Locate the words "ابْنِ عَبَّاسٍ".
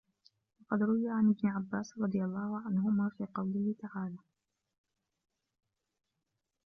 1.31-1.93